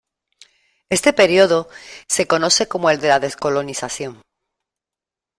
[0.89, 1.69] Este periodo
[2.07, 4.23] se conoce como el de la descolonización.